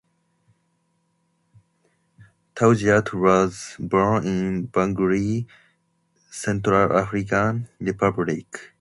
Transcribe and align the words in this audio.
Tauziat 2.55 3.13
was 3.13 3.75
born 3.79 4.25
in 4.25 4.67
Bangui, 4.69 5.45
Central 6.31 6.97
African 6.97 7.67
Republic. 7.79 8.59